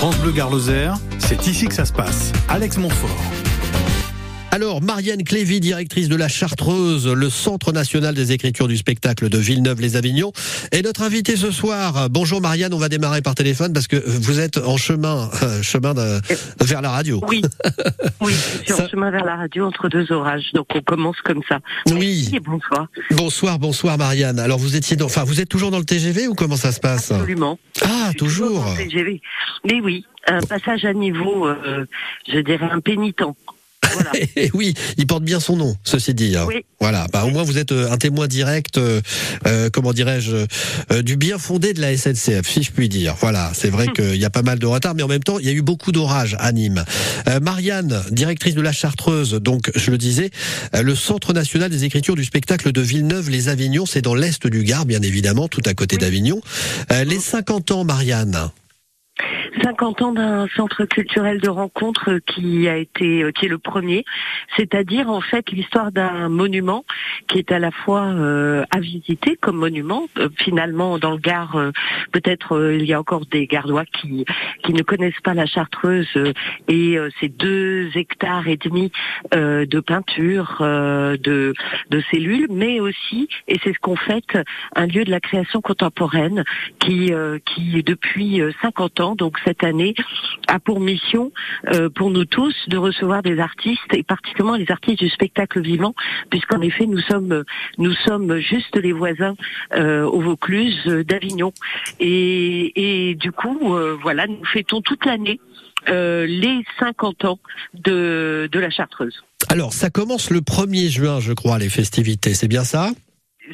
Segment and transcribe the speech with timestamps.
[0.00, 2.32] France Bleu Garloser, c'est ici que ça se passe.
[2.48, 3.39] Alex Montfort.
[4.52, 9.38] Alors, Marianne Clévy, directrice de la Chartreuse, le Centre national des écritures du spectacle de
[9.38, 10.32] Villeneuve-les-Avignon,
[10.72, 12.10] est notre invitée ce soir.
[12.10, 15.94] Bonjour Marianne, on va démarrer par téléphone parce que vous êtes en chemin, euh, chemin
[15.94, 16.20] de,
[16.64, 17.20] vers la radio.
[17.28, 17.42] Oui,
[18.20, 21.20] oui, je suis Ça- en chemin vers la radio entre deux orages, donc on commence
[21.24, 21.60] comme ça.
[21.86, 21.94] Oui.
[22.22, 22.88] Merci et bonsoir.
[23.12, 24.40] Bonsoir, bonsoir Marianne.
[24.40, 26.80] Alors vous étiez, dans, enfin vous êtes toujours dans le TGV ou comment ça se
[26.80, 27.12] passe?
[27.12, 27.58] Absolument.
[27.82, 28.64] Ah, Je suis toujours.
[28.64, 29.22] dans le TGV.
[29.64, 31.84] Mais oui, un passage à niveau, euh,
[32.28, 33.22] je dirais un pénitent.
[33.92, 34.12] Voilà.
[34.54, 36.36] Oui, il porte bien son nom, ceci dit.
[36.36, 36.44] hein.
[36.48, 36.64] Oui.
[36.80, 39.00] Voilà, bah, au moins vous êtes euh, un témoin direct, euh,
[39.46, 40.46] euh, comment dirais-je,
[40.92, 43.16] euh, du bien fondé de la SNCF, si je puis dire.
[43.20, 45.46] Voilà, c'est vrai qu'il y a pas mal de retard, mais en même temps, il
[45.46, 46.84] y a eu beaucoup d'orages à Nîmes.
[47.28, 50.30] Euh, Marianne, directrice de la Chartreuse, donc je le disais,
[50.74, 54.86] euh, le Centre national des écritures du spectacle de Villeneuve-les-Avignon, c'est dans l'est du Gard,
[54.86, 56.40] bien évidemment, tout à côté d'Avignon.
[56.92, 58.50] Euh, les 50 ans, Marianne.
[59.62, 64.04] 50 ans d'un centre culturel de rencontre qui a été, euh, qui est le premier,
[64.56, 66.84] c'est-à-dire en fait l'histoire d'un monument
[67.28, 70.06] qui est à la fois euh, à visiter comme monument.
[70.18, 71.70] Euh, finalement, dans le Gard, euh,
[72.12, 74.24] peut-être euh, il y a encore des Gardois qui
[74.62, 76.32] qui ne connaissent pas la Chartreuse euh,
[76.68, 78.90] et euh, ces deux hectares et demi
[79.34, 81.54] euh, de peinture, euh, de
[81.90, 84.24] de cellules, mais aussi et c'est ce qu'on fait
[84.76, 86.44] un lieu de la création contemporaine
[86.78, 89.94] qui euh, qui depuis euh, 50 ans, donc cette année,
[90.48, 91.32] a pour mission
[91.68, 95.94] euh, pour nous tous de recevoir des artistes et particulièrement les artistes du spectacle vivant,
[96.30, 97.44] puisqu'en effet nous sommes
[97.78, 99.34] nous sommes juste les voisins
[99.74, 101.52] euh, au Vaucluse euh, d'Avignon
[101.98, 105.40] et, du coup voilà nous fêtons toute l'année
[105.86, 107.38] les 50 ans
[107.74, 109.22] de la Chartreuse.
[109.48, 112.92] Alors, ça commence le 1er juin, je crois, les festivités, c'est bien ça?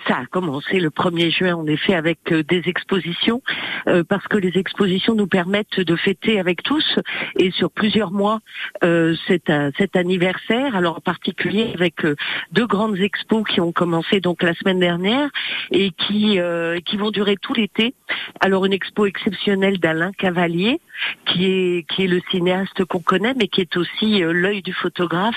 [0.05, 3.41] Ça a commencé le 1er juin, en effet, avec euh, des expositions,
[3.87, 6.99] euh, parce que les expositions nous permettent de fêter avec tous,
[7.39, 8.41] et sur plusieurs mois,
[8.85, 12.15] euh, cet, euh, cet anniversaire, alors en particulier avec euh,
[12.53, 15.31] deux grandes expos qui ont commencé donc la semaine dernière,
[15.71, 16.39] et qui,
[16.85, 17.95] qui vont durer tout l'été.
[18.41, 20.81] Alors une expo exceptionnelle d'Alain Cavalier,
[21.27, 25.35] qui est, qui est le cinéaste qu'on connaît, mais qui est aussi l'œil du photographe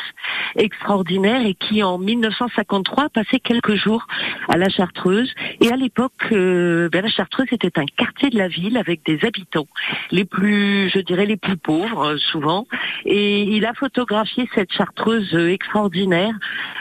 [0.56, 4.06] extraordinaire, et qui en 1953 a passé quelques jours
[4.49, 5.31] à la Chartreuse.
[5.61, 9.19] Et à l'époque, euh, ben, la Chartreuse était un quartier de la ville avec des
[9.23, 9.67] habitants,
[10.11, 12.67] les plus, je dirais, les plus pauvres euh, souvent.
[13.05, 16.33] Et il a photographié cette Chartreuse euh, extraordinaire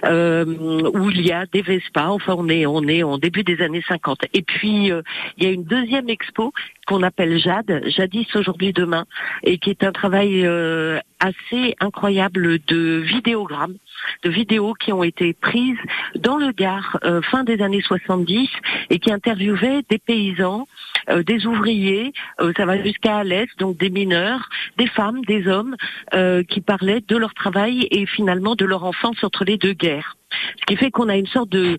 [0.05, 0.45] euh,
[0.95, 2.09] où il y a des Vespa.
[2.09, 4.21] Enfin, on est, on est en début des années 50.
[4.33, 5.03] Et puis euh,
[5.37, 6.53] il y a une deuxième expo
[6.87, 9.05] qu'on appelle Jade, jadis aujourd'hui demain,
[9.45, 13.77] et qui est un travail euh, assez incroyable de vidéogrammes,
[14.23, 15.79] de vidéos qui ont été prises
[16.17, 18.49] dans le Gard euh, fin des années 70
[18.91, 20.67] et qui interviewaient des paysans,
[21.09, 25.77] euh, des ouvriers, euh, ça va jusqu'à l'Est, donc des mineurs, des femmes, des hommes,
[26.49, 30.17] qui parlaient de leur travail et finalement de leur enfance entre les deux guerres.
[30.61, 31.79] Ce qui fait qu'on a une sorte de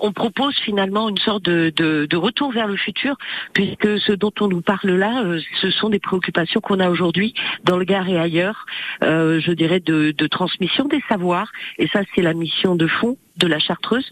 [0.00, 3.16] on propose finalement une sorte de, retour vers le futur,
[3.52, 7.34] puisque ce dont on nous parle là, euh, ce sont des préoccupations qu'on a aujourd'hui
[7.64, 8.66] dans le Gard et ailleurs,
[9.02, 13.16] euh, je dirais de, de transmission des savoirs, et ça c'est la mission de fond
[13.38, 14.10] de la Chartreuse,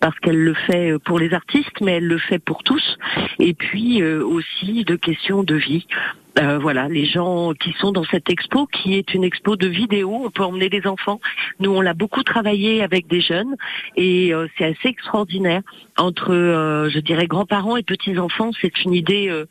[0.00, 2.98] parce qu'elle le fait pour les artistes, mais elle le fait pour tous,
[3.38, 5.86] et puis euh, aussi de questions de vie.
[6.38, 10.20] Euh, voilà, les gens qui sont dans cette expo, qui est une expo de vidéos,
[10.26, 11.20] on peut emmener des enfants.
[11.58, 13.56] Nous, on l'a beaucoup travaillé avec des jeunes,
[13.96, 15.62] et euh, c'est assez extraordinaire
[15.96, 18.50] entre, euh, je dirais, grands-parents et petits-enfants.
[18.60, 19.46] C'est une idée euh,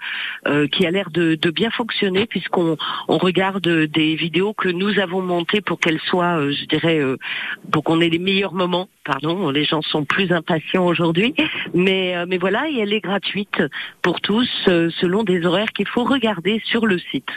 [0.47, 2.77] euh, qui a l'air de, de bien fonctionner, puisqu'on
[3.09, 7.17] on regarde des vidéos que nous avons montées pour qu'elles soient, euh, je dirais, euh,
[7.69, 8.87] pour qu'on ait les meilleurs moments.
[9.19, 11.33] Pardon, les gens sont plus impatients aujourd'hui,
[11.73, 13.63] mais euh, mais voilà, et elle est gratuite
[14.03, 17.29] pour tous euh, selon des horaires qu'il faut regarder sur le site.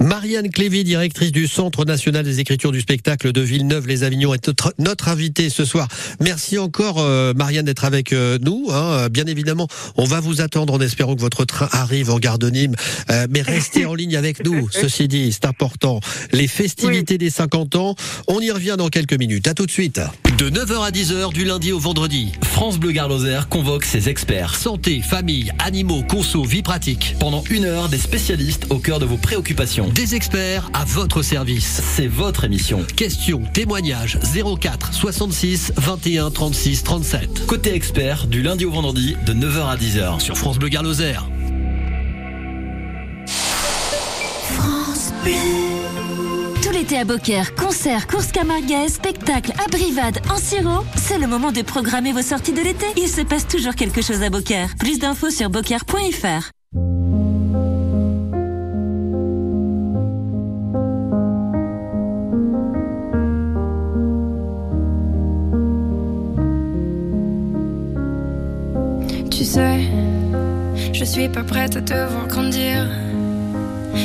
[0.00, 5.08] Marianne Clévy, directrice du Centre national des écritures du spectacle de Villeneuve-les-Avignon, est notre, notre
[5.08, 5.88] invitée ce soir.
[6.20, 8.68] Merci encore, euh, Marianne, d'être avec euh, nous.
[8.70, 8.98] hein.
[9.04, 12.38] Euh, Bien évidemment, on va vous attendre en espérant que votre train arrive en gare
[12.38, 12.74] de Nîmes.
[13.10, 16.00] Euh, mais restez en ligne avec nous, ceci dit, c'est important.
[16.32, 17.94] Les festivités des 50 ans,
[18.28, 19.46] on y revient dans quelques minutes.
[19.48, 20.00] À tout de suite.
[20.38, 22.32] De 9h à 10h du lundi au vendredi,
[22.64, 24.54] France Bleu Garloser convoque ses experts.
[24.54, 27.14] Santé, famille, animaux, conso, vie pratique.
[27.20, 29.90] Pendant une heure, des spécialistes au cœur de vos préoccupations.
[29.90, 31.82] Des experts à votre service.
[31.94, 32.82] C'est votre émission.
[32.96, 34.18] Questions, témoignages
[34.58, 37.44] 04 66 21 36 37.
[37.44, 40.20] Côté expert, du lundi au vendredi, de 9h à 10h.
[40.20, 41.16] Sur France Bleu Garloser.
[44.56, 45.63] Tout
[46.84, 52.12] été à Beaucaire, concerts, courses camarguaises, spectacles, abrivades, en sirop, c'est le moment de programmer
[52.12, 52.84] vos sorties de l'été.
[52.98, 54.68] Il se passe toujours quelque chose à Beaucaire.
[54.78, 56.50] Plus d'infos sur beaucaire.fr.
[69.30, 69.80] Tu sais,
[70.92, 72.86] je suis pas prête à te voir grandir.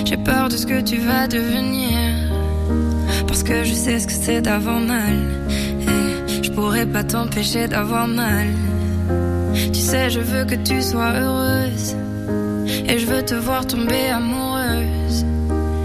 [0.05, 2.08] J'ai peur de ce que tu vas devenir.
[3.29, 5.19] Parce que je sais ce que c'est d'avoir mal.
[6.41, 8.47] Je pourrais pas t'empêcher d'avoir mal.
[9.71, 11.95] Tu sais, je veux que tu sois heureuse.
[12.87, 15.25] Et je veux te voir tomber amoureuse.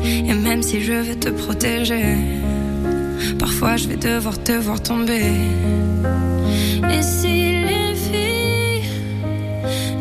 [0.05, 2.17] Et même si je veux te protéger,
[3.39, 5.35] parfois je vais devoir te voir tomber.
[6.95, 8.89] Et si les filles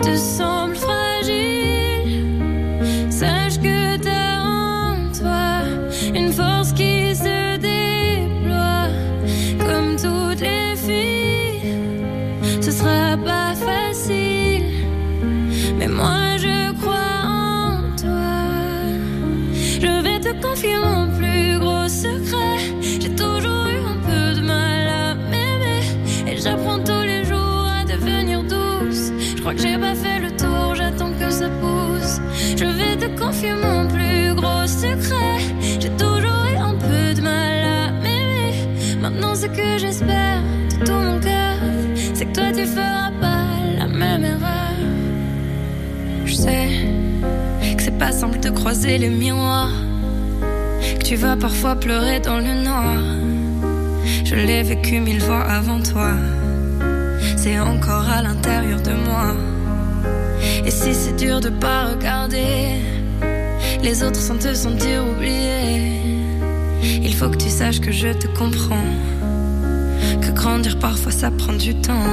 [0.01, 0.52] te semblent
[20.43, 22.59] Confier mon plus gros secret.
[22.81, 25.83] J'ai toujours eu un peu de mal à m'aimer.
[26.27, 29.13] Et j'apprends tous les jours à devenir douce.
[29.35, 32.19] Je crois que j'ai pas fait le tour, j'attends que ça pousse.
[32.57, 35.39] Je vais te confier mon plus gros secret.
[35.79, 38.53] J'ai toujours eu un peu de mal à m'aimer.
[39.01, 40.41] Maintenant, ce que j'espère
[40.71, 41.55] de tout mon cœur,
[42.13, 43.47] c'est que toi tu feras pas
[43.79, 44.75] la même erreur.
[46.25, 46.67] Je sais
[47.77, 49.71] que c'est pas simple de croiser les miroirs,
[51.13, 52.97] tu vas parfois pleurer dans le noir.
[54.25, 56.09] Je l'ai vécu mille fois avant toi,
[57.37, 59.35] c'est encore à l'intérieur de moi.
[60.65, 62.81] Et si c'est dur de pas regarder
[63.83, 66.01] les autres sans te sentir oublié,
[66.81, 68.89] il faut que tu saches que je te comprends,
[70.19, 72.09] que grandir parfois ça prend du temps.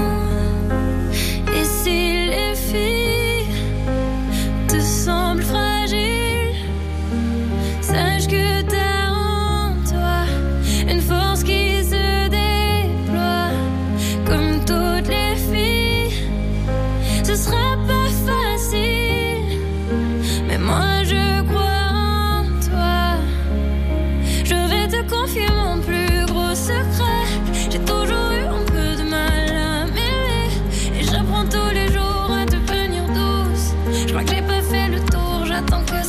[1.59, 3.49] Et si les filles
[4.69, 5.70] te semblent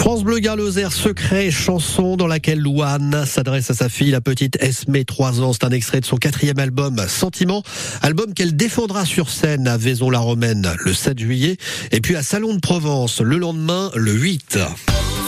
[0.00, 5.04] France Bleu Garloser, secret, chanson dans laquelle Louane s'adresse à sa fille, la petite Esmé,
[5.04, 5.52] 3 ans.
[5.52, 7.62] C'est un extrait de son quatrième album, Sentiment.
[8.00, 11.58] Album qu'elle défendra sur scène à Vaison-la-Romaine le 7 juillet.
[11.92, 14.58] Et puis à Salon de Provence le lendemain, le 8.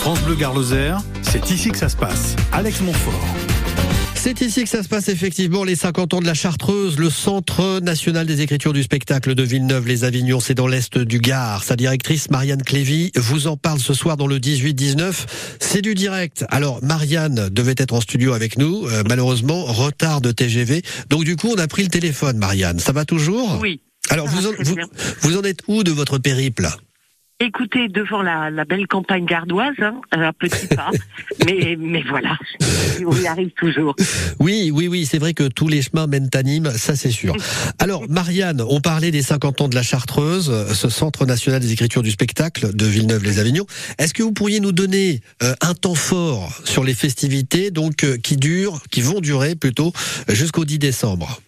[0.00, 2.34] France Bleu Garloser, c'est ici que ça se passe.
[2.50, 3.42] Alex Montfort.
[4.24, 7.80] C'est ici que ça se passe effectivement, les 50 ans de la Chartreuse, le Centre
[7.80, 11.64] national des écritures du spectacle de Villeneuve-les-Avignon, c'est dans l'est du Gard.
[11.64, 15.26] Sa directrice, Marianne Clévy, vous en parle ce soir dans le 18-19.
[15.58, 16.44] C'est du direct.
[16.50, 20.82] Alors, Marianne devait être en studio avec nous, euh, malheureusement, retard de TGV.
[21.10, 22.79] Donc du coup, on a pris le téléphone, Marianne.
[22.79, 23.58] Ça va toujours?
[23.60, 23.81] Oui.
[24.08, 24.76] Alors, vous en, vous,
[25.22, 26.69] vous en êtes où de votre périple?
[27.44, 30.91] Écoutez, devant la, la belle campagne gardoise, hein, un petit pas,
[31.44, 32.39] mais, mais voilà,
[33.05, 33.96] on y arrive toujours.
[34.39, 37.34] Oui, oui, oui, c'est vrai que tous les chemins mènent à Nîmes, ça c'est sûr.
[37.81, 42.03] Alors, Marianne, on parlait des 50 ans de la Chartreuse, ce Centre national des écritures
[42.03, 43.67] du spectacle de Villeneuve-les-Avignon.
[43.99, 48.19] Est-ce que vous pourriez nous donner euh, un temps fort sur les festivités, donc euh,
[48.19, 49.93] qui durent, qui vont durer plutôt
[50.29, 51.41] jusqu'au 10 décembre?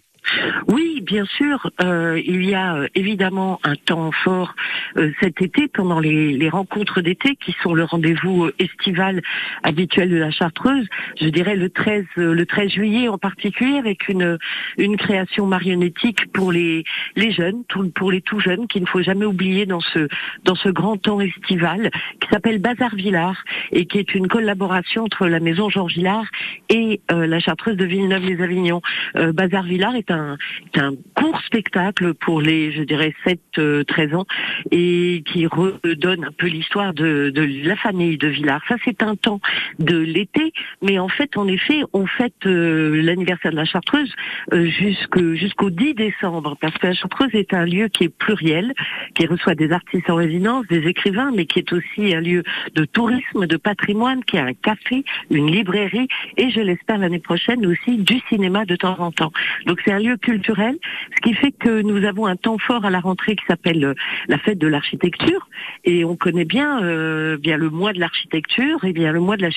[0.69, 4.55] Oui, bien sûr, euh, il y a euh, évidemment un temps fort
[4.97, 9.23] euh, cet été pendant les, les rencontres d'été qui sont le rendez-vous euh, estival
[9.63, 10.87] habituel de la Chartreuse.
[11.21, 14.39] Je dirais le 13 euh, le 13 juillet en particulier avec une
[14.79, 16.85] une création marionnettique pour les
[17.17, 17.65] les jeunes,
[17.95, 20.09] pour les tout jeunes qu'il ne faut jamais oublier dans ce
[20.45, 21.91] dans ce grand temps estival
[22.21, 26.27] qui s'appelle Bazar Villard et qui est une collaboration entre la maison Georges Villard
[26.69, 28.81] et euh, la Chartreuse de Villeneuve-les-Avignon.
[29.15, 33.15] Bazar Villard est un, est un court spectacle pour les, je dirais,
[33.57, 34.27] 7-13 ans
[34.71, 38.63] et qui redonne un peu l'histoire de, de la famille de Villard.
[38.69, 39.41] Ça, c'est un temps
[39.79, 40.53] de l'été,
[40.83, 44.13] mais en fait, en effet, on fête euh, l'anniversaire de la Chartreuse
[44.53, 48.73] euh, jusqu'au 10 décembre, parce que la Chartreuse est un lieu qui est pluriel,
[49.15, 52.43] qui reçoit des artistes en résidence, des écrivains, mais qui est aussi un lieu
[52.75, 57.65] de tourisme, de patrimoine, qui a un café, une librairie, et je l'espère l'année prochaine
[57.67, 59.33] aussi du cinéma de temps en temps.
[59.67, 60.77] Donc c'est un culturel,
[61.17, 63.95] ce qui fait que nous avons un temps fort à la rentrée qui s'appelle euh,
[64.29, 65.49] la fête de l'architecture,
[65.85, 69.43] et on connaît bien euh, bien le mois de l'architecture, et bien le mois de
[69.43, 69.51] la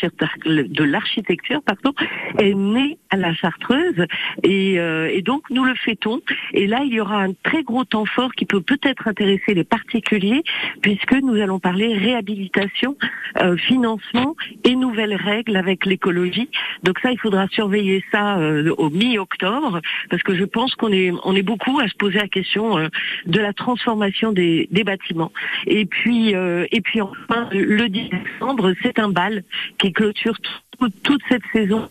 [0.46, 1.94] de l'architecture, pardon,
[2.40, 4.06] est né à la Chartreuse,
[4.44, 6.22] et, euh, et donc nous le fêtons.
[6.54, 9.64] Et là, il y aura un très gros temps fort qui peut peut-être intéresser les
[9.64, 10.44] particuliers,
[10.82, 12.96] puisque nous allons parler réhabilitation,
[13.58, 16.50] financement et nouvelles règles avec l'écologie.
[16.84, 18.38] Donc ça, il faudra surveiller ça
[18.78, 22.28] au mi-octobre, parce que je pense qu'on est on est beaucoup à se poser la
[22.28, 22.88] question euh,
[23.26, 25.32] de la transformation des, des bâtiments.
[25.66, 29.44] Et puis et puis enfin le 10 décembre, c'est un bal
[29.80, 30.38] qui clôture
[31.04, 31.90] toute cette saison.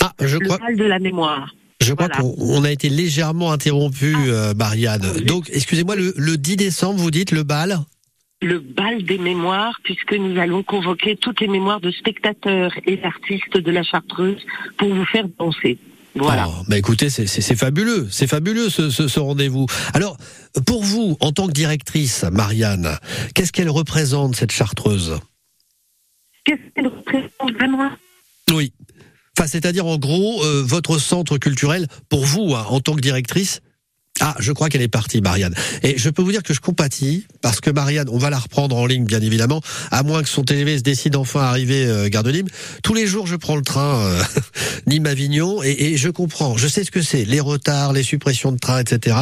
[0.00, 0.58] Ah, je le crois.
[0.58, 1.54] bal de la mémoire.
[1.80, 2.22] Je crois Voilà.
[2.22, 4.28] qu'on a été légèrement interrompu, Ah.
[4.28, 5.02] euh, Marianne.
[5.24, 7.78] Donc, excusez-moi, le, le 10 décembre, vous dites le bal?
[8.42, 13.56] Le bal des mémoires, puisque nous allons convoquer toutes les mémoires de spectateurs et d'artistes
[13.58, 14.44] de la Chartreuse
[14.76, 15.78] pour vous faire danser.
[16.14, 16.48] Voilà.
[16.48, 19.66] Oh, bah écoutez, c'est- fabuleux, c'est fabuleux ce, ce, ce rendez-vous.
[19.94, 20.16] Alors,
[20.66, 22.96] pour vous, en tant que directrice, Marianne,
[23.34, 25.20] qu'est-ce qu'elle représente cette chartreuse?
[26.44, 27.90] Qu'est-ce qu'elle représente vraiment
[28.52, 28.72] Oui.
[29.38, 33.60] Enfin, c'est-à-dire en gros, euh, votre centre culturel, pour vous, hein, en tant que directrice.
[34.20, 35.54] Ah, je crois qu'elle est partie, Marianne.
[35.82, 38.76] Et je peux vous dire que je compatis, parce que Marianne, on va la reprendre
[38.76, 39.60] en ligne, bien évidemment,
[39.90, 42.48] à moins que son TGV se décide enfin à arriver euh, Gare de Nîmes.
[42.82, 44.22] Tous les jours, je prends le train euh,
[44.86, 48.58] Nîmes-Avignon, et, et je comprends, je sais ce que c'est, les retards, les suppressions de
[48.58, 49.16] trains, etc.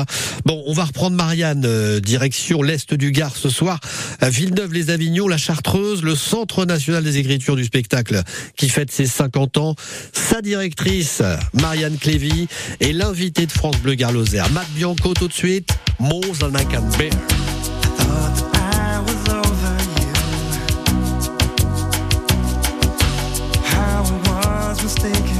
[0.46, 3.80] Bon, on va reprendre Marianne, euh, direction l'Est du Gard ce soir,
[4.22, 8.22] Villeneuve-les-Avignon, la Chartreuse, le Centre national des écritures du spectacle,
[8.56, 9.74] qui fête ses 50 ans,
[10.12, 11.22] sa directrice,
[11.52, 12.48] Marianne Clévy,
[12.80, 16.64] et l'invité de France Bleu Gare Lozère, Matt Bianco tout de suite, More Than I
[16.64, 17.10] Can Bear.
[24.82, 25.35] Mistaken.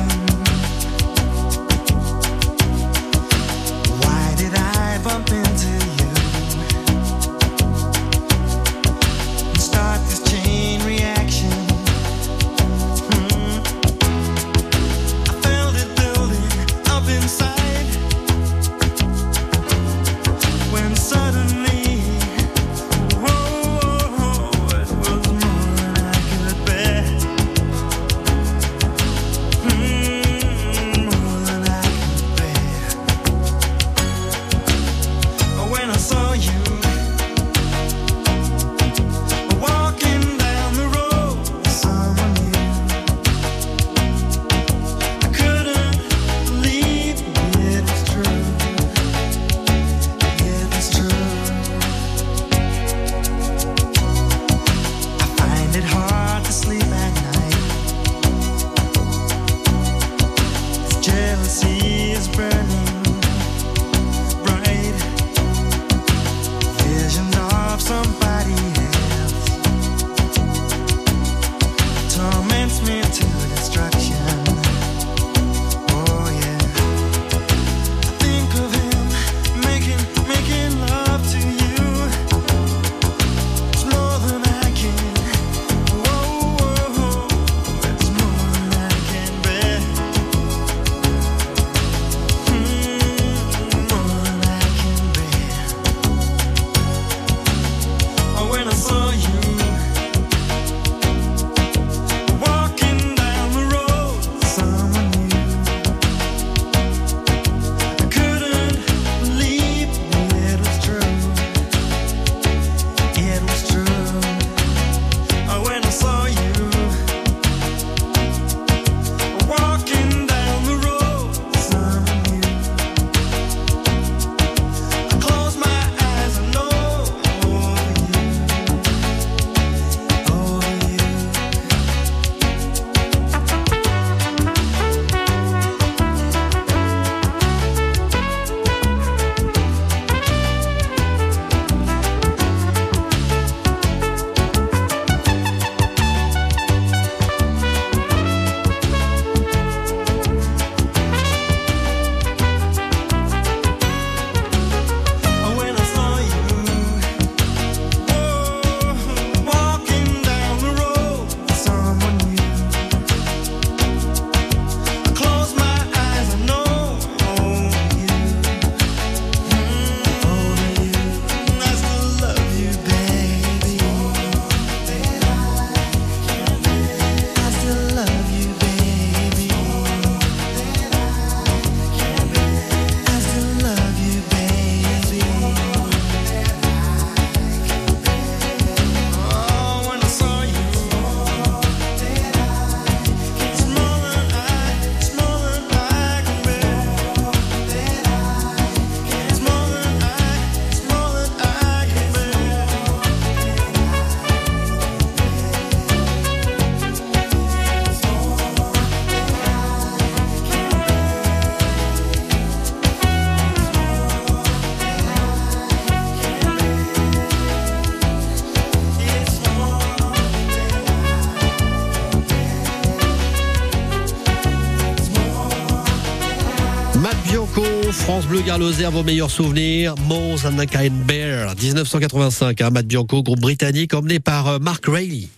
[228.37, 229.95] Bleu Gare Lozère, vos meilleurs souvenirs.
[230.07, 232.61] Mons and the Kind Bear, 1985.
[232.61, 235.31] Hein, Matt Bianco, groupe britannique, emmené par euh, Mark Rayleigh.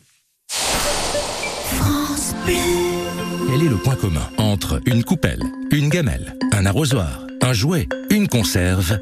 [2.45, 8.27] Quel est le point commun entre une coupelle, une gamelle, un arrosoir, un jouet, une
[8.27, 8.99] conserve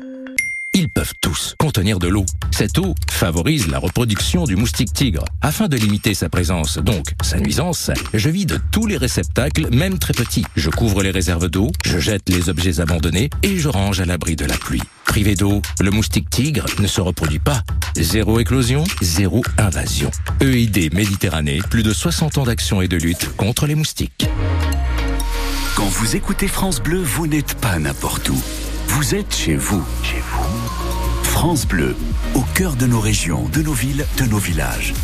[0.78, 2.26] Ils peuvent tous contenir de l'eau.
[2.50, 5.24] Cette eau favorise la reproduction du moustique tigre.
[5.40, 10.12] Afin de limiter sa présence, donc sa nuisance, je vide tous les réceptacles, même très
[10.12, 10.44] petits.
[10.54, 14.36] Je couvre les réserves d'eau, je jette les objets abandonnés et je range à l'abri
[14.36, 14.82] de la pluie.
[15.06, 17.62] Privé d'eau, le moustique tigre ne se reproduit pas.
[17.96, 20.10] Zéro éclosion, zéro invasion.
[20.42, 24.28] EID Méditerranée, plus de 60 ans d'action et de lutte contre les moustiques.
[25.74, 28.38] Quand vous écoutez France Bleu, vous n'êtes pas n'importe où.
[28.88, 29.84] Vous êtes chez vous.
[30.02, 31.22] Chez vous.
[31.22, 31.94] France Bleu,
[32.34, 34.94] au cœur de nos régions, de nos villes, de nos villages.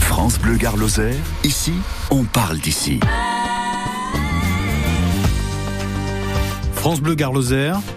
[0.00, 0.76] France Bleu Gare
[1.44, 1.74] ici,
[2.10, 3.00] on parle d'ici.
[6.74, 7.32] France Bleu Gare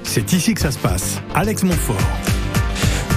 [0.04, 1.20] c'est ici que ça se passe.
[1.34, 1.98] Alex Montfort.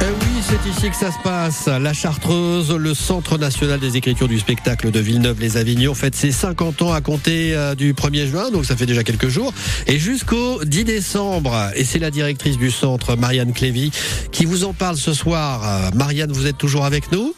[0.04, 1.66] Eh oui, c'est ici que ça se passe.
[1.66, 6.92] La Chartreuse, le Centre national des écritures du spectacle de Villeneuve-les-Avignon, fête ses 50 ans
[6.92, 9.54] à compter euh, du 1er juin, donc ça fait déjà quelques jours,
[9.86, 11.70] et jusqu'au 10 décembre.
[11.74, 13.92] Et c'est la directrice du centre, Marianne Clévy,
[14.30, 15.62] qui vous en parle ce soir.
[15.64, 17.34] Euh, Marianne, vous êtes toujours avec nous?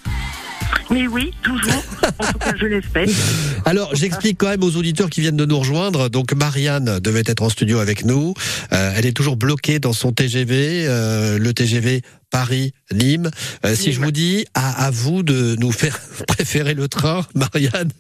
[0.91, 1.83] Mais oui, toujours.
[2.19, 3.07] En tout cas, je l'espère.
[3.65, 6.09] Alors, j'explique quand même aux auditeurs qui viennent de nous rejoindre.
[6.09, 8.35] Donc, Marianne devait être en studio avec nous.
[8.73, 13.31] Euh, elle est toujours bloquée dans son TGV, euh, le TGV Paris-Nîmes.
[13.65, 17.91] Euh, si je vous dis à, à vous de nous faire préférer le train, Marianne,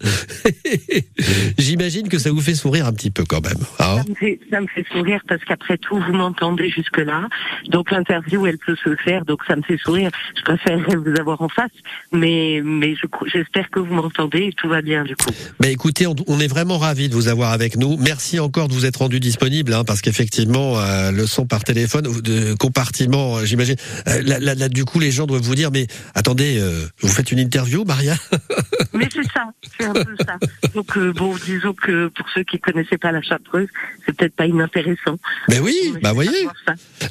[1.59, 3.59] j'imagine que ça vous fait sourire un petit peu quand même.
[3.79, 7.29] hein Ça me, fait, ça me fait sourire parce qu'après tout, vous m'entendez jusque-là.
[7.69, 9.25] Donc l'interview, elle peut se faire.
[9.25, 10.11] Donc ça me fait sourire.
[10.37, 11.71] Je préférerais vous avoir en face.
[12.13, 15.31] Mais, mais je j'espère que vous m'entendez et tout va bien du coup.
[15.61, 17.97] Ben écoutez, on, on est vraiment ravis de vous avoir avec nous.
[17.97, 22.07] Merci encore de vous être rendu disponible, hein, parce qu'effectivement, euh, le son par téléphone,
[22.23, 23.77] de compartiment, euh, j'imagine.
[24.09, 27.09] euh, là, là, là, du coup, les gens doivent vous dire, mais attendez, euh, vous
[27.09, 28.17] faites une interview, Maria
[28.93, 29.47] Mais c'est ça,
[29.79, 30.39] c'est un peu ça.
[30.75, 33.69] Donc euh, bon, disons que pour ceux qui connaissaient pas la Chartreuse,
[34.05, 35.19] c'est peut-être pas inintéressant.
[35.49, 36.49] Ben oui, Mais bah voyez.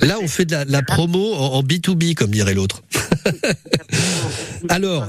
[0.02, 2.82] Là, on fait de la, de la promo en, en B2B, comme dirait l'autre.
[4.70, 5.08] Alors,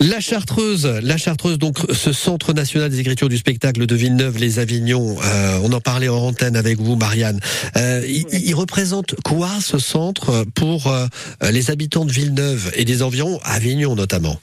[0.00, 5.58] la Chartreuse, la Chartreuse, donc ce Centre national des écritures du spectacle de Villeneuve-les-Avignon, euh,
[5.62, 7.40] on en parlait en antenne avec vous, Marianne.
[7.76, 11.06] Euh, il, il représente quoi ce centre pour euh,
[11.50, 14.40] les habitants de Villeneuve et des environs, Avignon notamment?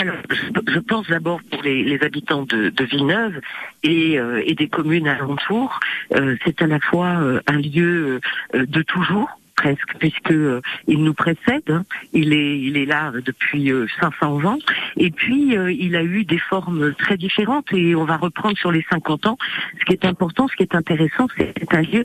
[0.00, 3.40] Alors, je, je pense d'abord pour les, les habitants de, de Villeneuve
[3.82, 5.80] et, euh, et des communes alentours,
[6.14, 8.20] euh, c'est à la fois euh, un lieu
[8.54, 11.84] euh, de toujours presque puisque euh, il nous précède, hein.
[12.12, 14.58] il est il est là depuis euh, 500 ans
[14.96, 18.70] et puis euh, il a eu des formes très différentes et on va reprendre sur
[18.72, 19.38] les 50 ans.
[19.80, 22.04] Ce qui est important, ce qui est intéressant, c'est c'est un lieu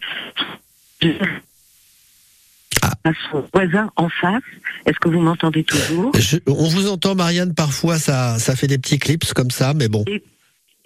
[1.00, 1.12] qui
[3.06, 4.42] à son voisin en face.
[4.86, 6.12] Est-ce que vous m'entendez toujours?
[6.18, 9.88] Je- On vous entend, Marianne, parfois ça, ça fait des petits clips comme ça, mais
[9.90, 10.04] bon.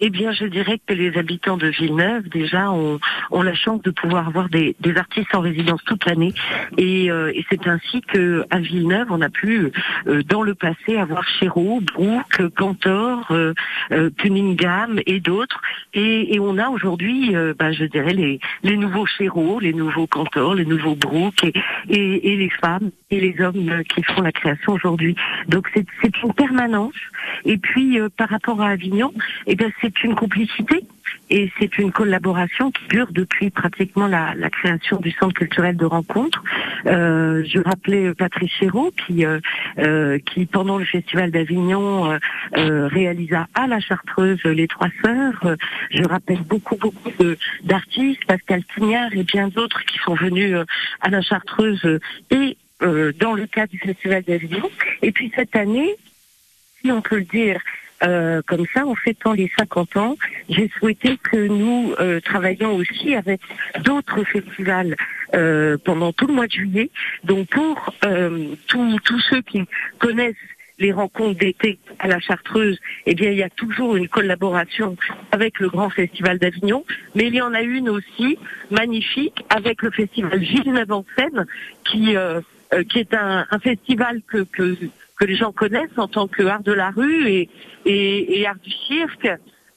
[0.00, 3.00] Eh bien, je dirais que les habitants de Villeneuve, déjà, ont,
[3.32, 6.32] ont la chance de pouvoir avoir des, artistes en résidence toute l'année.
[6.76, 9.72] Et, euh, et c'est ainsi que à Villeneuve, on a pu,
[10.06, 13.54] euh, dans le passé, avoir Chéreau, Brooke, Cantor, euh,
[13.90, 15.60] euh, Cunningham et d'autres.
[15.94, 20.64] Et, on a aujourd'hui, bah, je dirais, les, les nouveaux Chéreau, les nouveaux Cantor, les
[20.64, 25.16] nouveaux Brooke et, et, les femmes et les hommes qui font la création aujourd'hui.
[25.48, 25.84] Donc c'est
[26.22, 26.94] une permanence.
[27.44, 29.12] Et puis par rapport à Avignon,
[29.46, 30.84] eh bien c'est une complicité
[31.30, 36.42] et c'est une collaboration qui dure depuis pratiquement la, création du centre culturel de rencontre.
[36.86, 39.40] Euh, je rappelais Patrice Chéreau qui, euh,
[39.78, 42.18] euh, qui pendant le festival d'Avignon
[42.52, 45.56] réalisa à la Chartreuse les Trois Sœurs.
[45.90, 47.12] Je rappelle beaucoup beaucoup
[47.62, 50.56] d'artistes, Pascal Quignard et bien d'autres qui sont venus
[51.00, 54.70] à la Chartreuse et dans le cadre du festival d'Avignon.
[55.02, 55.94] Et puis cette année,
[56.80, 57.60] si on peut le dire
[58.02, 60.16] euh, comme ça, en fêtant les 50 ans,
[60.48, 63.40] j'ai souhaité que nous euh, travaillions aussi avec
[63.84, 64.96] d'autres festivals
[65.34, 66.90] euh, pendant tout le mois de juillet.
[67.24, 69.64] Donc pour euh, tous ceux qui
[69.98, 70.34] connaissent
[70.78, 74.96] les rencontres d'été à la Chartreuse, eh bien, il y a toujours une collaboration
[75.32, 76.84] avec le Grand Festival d'Avignon,
[77.16, 78.38] mais il y en a une aussi
[78.70, 81.46] magnifique avec le Festival Villeneuve en Seine,
[81.84, 82.14] qui
[82.74, 84.76] euh, qui est un, un festival que, que
[85.18, 87.48] que les gens connaissent en tant que art de la rue et
[87.84, 89.28] et, et art du cirque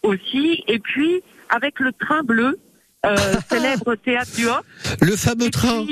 [0.04, 2.60] aussi, et puis avec le train bleu.
[3.04, 3.16] Euh,
[3.50, 4.62] célèbre théâtre du Hof.
[5.02, 5.88] Le fameux train.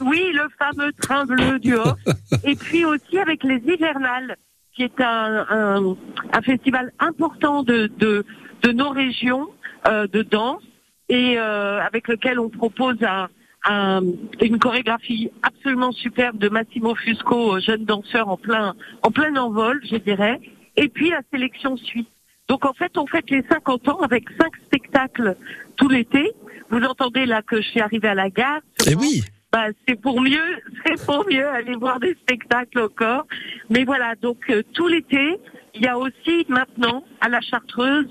[0.00, 1.98] Oui, le fameux train bleu du Hof.
[2.42, 4.36] Et puis aussi avec les hivernales,
[4.74, 5.96] qui est un, un,
[6.32, 8.24] un festival important de, de,
[8.62, 9.46] de nos régions
[9.86, 10.62] euh, de danse
[11.08, 13.28] et euh, avec lequel on propose un,
[13.64, 14.02] un-
[14.40, 19.80] une chorégraphie absolument superbe de Massimo Fusco, euh, jeune danseur en plein en plein envol,
[19.90, 20.40] je dirais.
[20.76, 22.06] Et puis la sélection suit.
[22.48, 25.36] Donc en fait, on fête les 50 ans avec cinq spectacles
[25.76, 26.32] tout l'été.
[26.70, 28.60] Vous entendez là que je suis arrivée à la gare.
[28.88, 29.22] Eh oui.
[29.52, 30.38] Bah, c'est pour mieux,
[30.86, 33.26] c'est pour mieux aller voir des spectacles encore.
[33.68, 35.38] Mais voilà, donc euh, tout l'été,
[35.74, 38.06] il y a aussi maintenant à la Chartreuse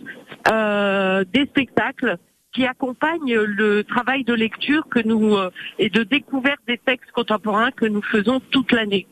[0.51, 2.17] euh, des spectacles
[2.53, 7.71] qui accompagnent le travail de lecture que nous euh, et de découverte des textes contemporains
[7.71, 9.07] que nous faisons toute l'année.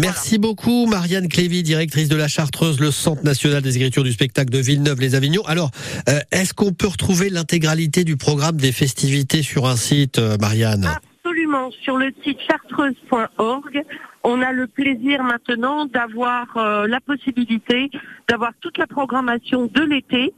[0.00, 4.50] Merci beaucoup, Marianne Clévy, directrice de la Chartreuse, le Centre national des écritures du spectacle
[4.50, 5.42] de Villeneuve-les-Avignon.
[5.46, 5.70] Alors,
[6.08, 10.86] euh, est-ce qu'on peut retrouver l'intégralité du programme des festivités sur un site, euh, Marianne?
[10.86, 11.70] Absolument.
[11.82, 13.84] Sur le site chartreuse.org,
[14.24, 17.90] on a le plaisir maintenant d'avoir euh, la possibilité
[18.28, 20.32] d'avoir toute la programmation de l'été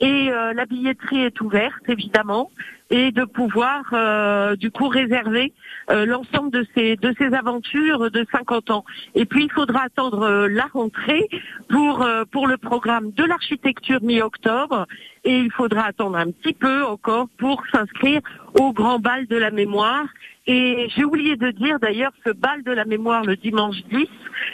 [0.00, 2.50] et euh, la billetterie est ouverte évidemment
[2.90, 5.52] et de pouvoir euh, du coup réserver
[5.90, 8.84] euh, l'ensemble de ces de ces aventures de 50 ans.
[9.14, 11.28] Et puis il faudra attendre euh, la rentrée
[11.68, 14.86] pour euh, pour le programme de l'architecture mi-octobre
[15.24, 18.20] et il faudra attendre un petit peu encore pour s'inscrire
[18.60, 20.06] au grand bal de la mémoire.
[20.46, 24.06] Et j'ai oublié de dire d'ailleurs ce bal de la mémoire le dimanche 10,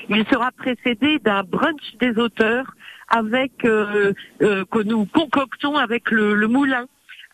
[0.08, 2.72] il sera précédé d'un brunch des auteurs
[3.12, 6.86] avec euh, euh, que nous concoctons avec le, le moulin.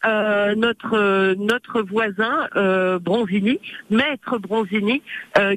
[0.06, 3.58] Euh, notre euh, notre voisin euh, Bronzini,
[3.90, 5.02] maître Bronzini,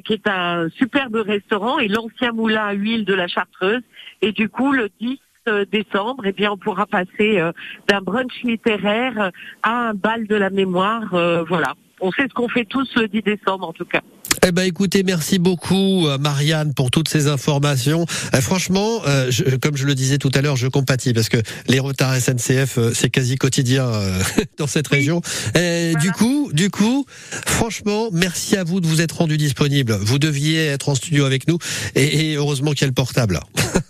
[0.04, 3.82] qui est un superbe restaurant et l'ancien moulin à huile de la Chartreuse.
[4.20, 7.40] Et du coup, le 10 euh, décembre, eh bien, on pourra passer
[7.88, 9.30] d'un brunch littéraire
[9.62, 11.10] à un bal de la mémoire.
[11.46, 14.00] voilà, on sait ce qu'on fait tous le 10 décembre, en tout cas.
[14.46, 18.06] Eh ben, écoutez, merci beaucoup, euh, Marianne, pour toutes ces informations.
[18.34, 21.36] Euh, franchement, euh, je- comme je le disais tout à l'heure, je compatis parce que
[21.68, 24.18] les retards SNCF, euh, c'est quasi quotidien euh,
[24.58, 25.20] dans cette région.
[25.54, 27.04] Et Du coup, du coup,
[27.46, 29.92] franchement, merci à vous de vous être rendu disponible.
[30.00, 31.58] Vous deviez être en studio avec nous,
[31.94, 33.38] et, et heureusement qu'il y a le portable.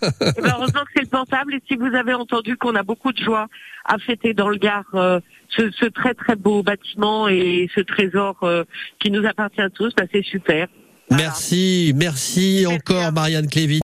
[0.03, 1.55] Eh ben, heureusement que c'est le portable.
[1.55, 3.47] Et si vous avez entendu qu'on a beaucoup de joie
[3.85, 5.19] à fêter dans le Gard euh,
[5.55, 8.63] ce, ce très très beau bâtiment et ce trésor euh,
[8.99, 10.67] qui nous appartient à tous, bah, c'est super.
[11.11, 13.81] Merci, merci encore, Marianne Clévy.